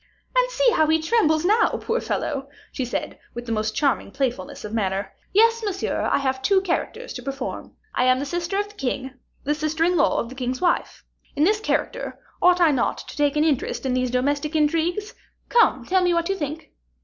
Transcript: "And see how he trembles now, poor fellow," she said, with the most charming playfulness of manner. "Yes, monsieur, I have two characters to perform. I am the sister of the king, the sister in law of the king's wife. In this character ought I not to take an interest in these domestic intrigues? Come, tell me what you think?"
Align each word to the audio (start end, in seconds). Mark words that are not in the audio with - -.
"And 0.35 0.49
see 0.49 0.71
how 0.71 0.87
he 0.87 0.99
trembles 0.99 1.45
now, 1.45 1.69
poor 1.79 2.01
fellow," 2.01 2.49
she 2.71 2.85
said, 2.85 3.19
with 3.35 3.45
the 3.45 3.51
most 3.51 3.75
charming 3.75 4.09
playfulness 4.09 4.65
of 4.65 4.73
manner. 4.73 5.13
"Yes, 5.31 5.61
monsieur, 5.63 6.09
I 6.11 6.17
have 6.17 6.41
two 6.41 6.59
characters 6.61 7.13
to 7.13 7.21
perform. 7.21 7.75
I 7.93 8.05
am 8.05 8.17
the 8.17 8.25
sister 8.25 8.57
of 8.57 8.67
the 8.67 8.73
king, 8.73 9.13
the 9.43 9.53
sister 9.53 9.83
in 9.83 9.95
law 9.95 10.19
of 10.19 10.29
the 10.29 10.33
king's 10.33 10.59
wife. 10.59 11.03
In 11.35 11.43
this 11.43 11.59
character 11.59 12.17
ought 12.41 12.59
I 12.59 12.71
not 12.71 12.97
to 13.09 13.15
take 13.15 13.35
an 13.35 13.43
interest 13.43 13.85
in 13.85 13.93
these 13.93 14.09
domestic 14.09 14.55
intrigues? 14.55 15.13
Come, 15.49 15.85
tell 15.85 16.03
me 16.03 16.15
what 16.15 16.29
you 16.29 16.35
think?" 16.35 16.71